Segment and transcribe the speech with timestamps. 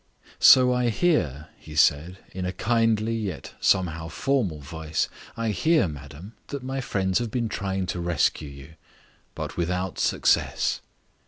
[0.39, 6.33] "So I hear," he said, in a kindly yet somehow formal voice, "I hear, madam,
[6.47, 8.73] that my friends have been trying to rescue you.
[9.35, 10.81] But without success."